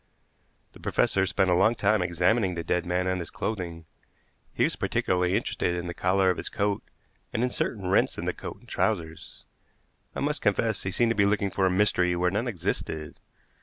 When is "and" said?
3.05-3.21, 7.31-7.43, 8.59-8.67